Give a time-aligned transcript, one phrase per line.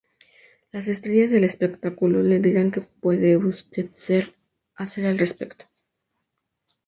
[0.71, 3.91] Las estrellas del espectáculo le dirán que puede usted
[4.73, 5.65] hacer al respecto.